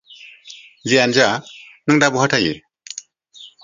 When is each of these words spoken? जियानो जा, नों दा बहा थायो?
जियानो 0.87 1.15
जा, 1.19 1.29
नों 1.87 2.01
दा 2.07 2.13
बहा 2.19 2.35
थायो? 2.35 2.59